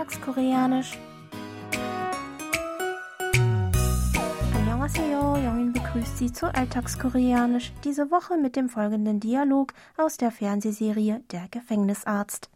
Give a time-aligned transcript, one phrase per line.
[0.00, 0.98] Alltagskoreanisch.
[4.54, 7.72] Annyeonghaseyo, Jongin begrüßt Sie zu Alltagskoreanisch.
[7.84, 12.48] Diese Woche mit dem folgenden Dialog aus der Fernsehserie Der Gefängnisarzt.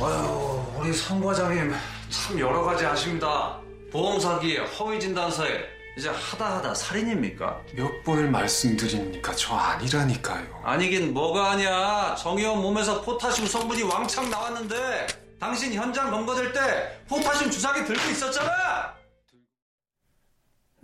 [0.00, 1.72] 아유, 우리 성 과장님
[2.10, 3.60] 참 여러 가지 아십니다.
[3.92, 7.59] 보험 사기, 허위 진단서에 이제 하다 하다 살인입니까?
[7.73, 9.33] 몇 번을 말씀드립니까?
[9.35, 10.61] 저 아니라니까요.
[10.63, 12.15] 아니긴 뭐가 아니야.
[12.19, 15.07] 정의원 몸에서 포타슘 성분이 왕창 나왔는데
[15.39, 18.93] 당신 현장 검거될 때 포타슘 주사기 들고 있었잖아.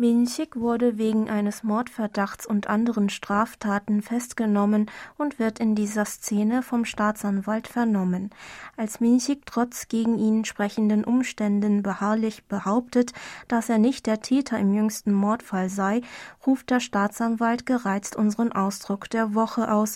[0.03, 6.83] Minchik wurde wegen eines Mordverdachts und anderen Straftaten festgenommen und wird in dieser Szene vom
[6.83, 8.29] Staatsanwalt vernommen.
[8.75, 13.13] Als Minchik trotz gegen ihn sprechenden Umständen beharrlich behauptet,
[13.47, 16.01] dass er nicht der Täter im jüngsten Mordfall sei,
[16.45, 19.95] ruft der Staatsanwalt gereizt unseren Ausdruck der Woche aus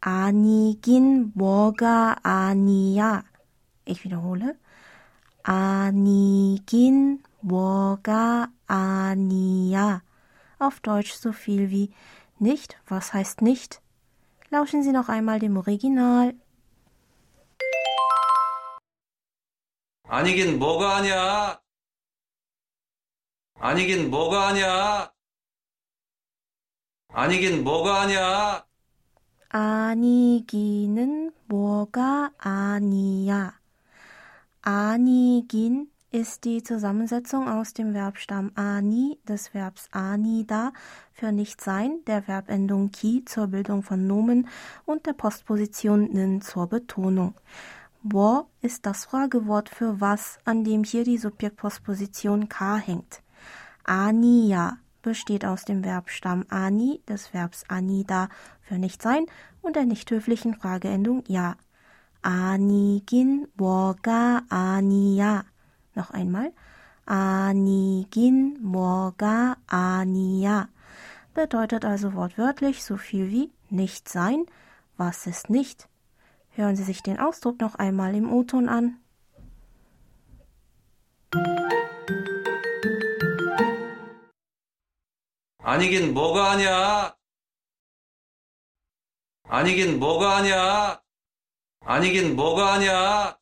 [0.00, 3.22] Anigin Borga Ania.
[3.84, 4.56] Ich wiederhole.
[5.44, 10.03] Anigin 뭐가 아니야.
[10.59, 11.91] Auf Deutsch so viel wie
[12.39, 13.81] nicht, was heißt nicht?
[14.49, 16.33] Lauschen Sie noch einmal dem Original.
[20.03, 21.61] 아니긴 뭐가 아니야.
[23.55, 25.13] 아니긴 뭐가 아니야.
[27.13, 28.65] 아니긴 뭐가 아니야.
[29.49, 33.59] 아니기는 뭐가 아니야.
[34.61, 40.73] 아니긴 ist die Zusammensetzung aus dem Verbstamm ani, des Verbs anida
[41.13, 44.47] für nicht sein, der Verbendung ki zur Bildung von Nomen
[44.85, 47.33] und der Postposition nin zur Betonung.
[48.03, 53.21] Wo ist das Fragewort für was, an dem hier die Subjektpostposition ka hängt.
[53.83, 58.29] Ania besteht aus dem Verbstamm ani, des Verbs anida
[58.61, 59.25] für nicht sein
[59.61, 61.55] und der nicht höflichen Frageendung ja.
[62.21, 65.43] 아니긴 뭐가 아니야.
[65.95, 66.53] Noch einmal.
[67.05, 70.69] 아니긴 뭐가 아니야.
[71.33, 74.45] Bedeutet also wortwörtlich so viel wie nicht sein.
[74.97, 75.87] Was ist nicht?
[76.51, 78.99] Hören Sie sich den Ausdruck noch einmal im O-Ton an.
[85.63, 87.15] 아니긴 뭐가 아니야.
[89.43, 91.01] 아니긴 뭐가 아니야.
[91.81, 93.37] 아니긴 뭐가 아니야.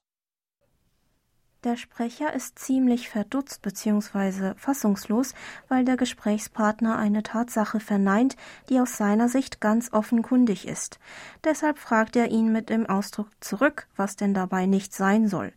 [1.65, 4.53] Der Sprecher ist ziemlich verdutzt bzw.
[4.55, 5.33] fassungslos,
[5.69, 8.37] weil der Gesprächspartner eine Tatsache verneint,
[8.69, 10.99] die aus seiner Sicht ganz offenkundig ist.
[11.43, 15.55] Deshalb fragt er ihn mit dem Ausdruck zurück, was denn dabei nicht sein soll.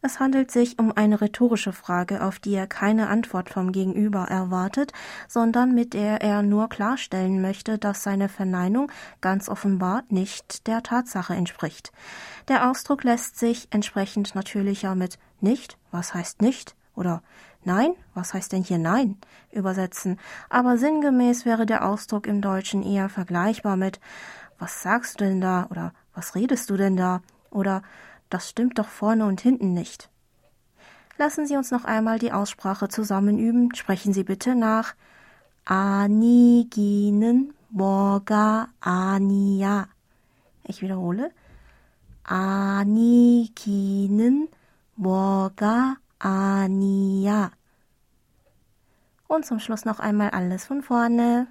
[0.00, 4.92] Es handelt sich um eine rhetorische Frage, auf die er keine Antwort vom Gegenüber erwartet,
[5.26, 11.34] sondern mit der er nur klarstellen möchte, dass seine Verneinung ganz offenbar nicht der Tatsache
[11.34, 11.90] entspricht.
[12.46, 17.22] Der Ausdruck lässt sich entsprechend natürlicher mit nicht, was heißt nicht, oder
[17.64, 19.18] Nein, was heißt denn hier Nein?
[19.50, 23.98] übersetzen, aber sinngemäß wäre der Ausdruck im Deutschen eher vergleichbar mit
[24.60, 25.66] Was sagst du denn da?
[25.70, 27.20] oder Was redest du denn da?
[27.50, 27.82] oder
[28.28, 30.10] das stimmt doch vorne und hinten nicht.
[31.16, 33.74] Lassen Sie uns noch einmal die Aussprache zusammen üben.
[33.74, 34.94] Sprechen Sie bitte nach
[35.64, 39.88] Aniginen Morga Ania.
[40.64, 41.30] Ich wiederhole.
[42.24, 43.68] Aniginen
[44.96, 47.50] Morga Ania.
[49.26, 51.48] Und zum Schluss noch einmal alles von vorne.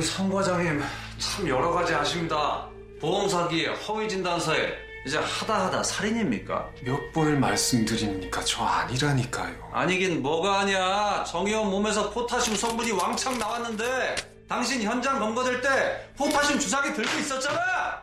[0.00, 0.82] 우리 성 과장님
[1.18, 2.66] 참 여러 가지 아십니다.
[3.02, 4.72] 보험 사기, 허위 진단서에
[5.06, 6.70] 이제 하다 하다 살인입니까?
[6.86, 8.42] 몇 번을 말씀드립니까?
[8.44, 9.54] 저 아니라니까요.
[9.70, 11.22] 아니긴 뭐가 아니야.
[11.28, 14.16] 정의원 몸에서 포타슘 성분이 왕창 나왔는데
[14.48, 18.02] 당신 현장 검거될 때 포타슘 주사기 들고 있었잖아.